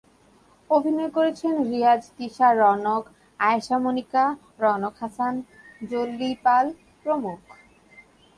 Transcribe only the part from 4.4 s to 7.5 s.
রওনক হাসান, জলি পাল প্রমুখ।